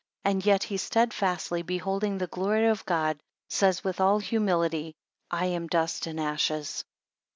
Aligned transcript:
And 0.25 0.43
yet 0.43 0.63
he 0.63 0.77
steadfastly 0.77 1.61
beholding 1.61 2.17
the 2.17 2.25
glory 2.25 2.65
of 2.65 2.87
God, 2.87 3.19
says 3.51 3.83
with 3.83 4.01
all 4.01 4.17
humility, 4.17 4.95
I 5.29 5.45
am 5.45 5.67
dust 5.67 6.07
and 6.07 6.19
ashes. 6.19 6.83